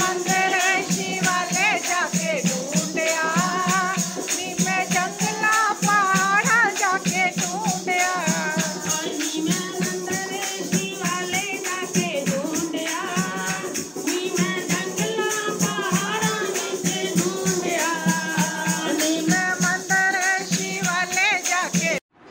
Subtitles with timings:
[0.00, 0.39] Monday.